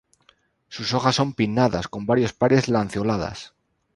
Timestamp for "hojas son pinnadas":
0.95-1.87